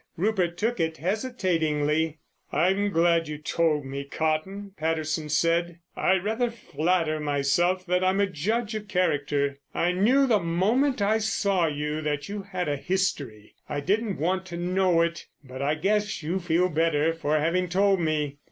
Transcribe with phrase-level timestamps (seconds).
[0.17, 2.17] Rupert took it hesitatingly.
[2.51, 5.77] "I'm glad you told me, Cotton," Patterson said.
[5.95, 9.59] "I rather flatter myself that I'm a judge of character.
[9.75, 14.47] I knew the moment I saw you that you had a 'history.' I didn't want
[14.47, 18.39] to know it, but I guess you feel better for having told me.